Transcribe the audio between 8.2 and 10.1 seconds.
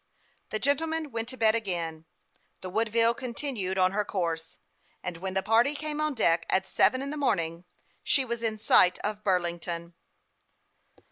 was in sight of Burlington.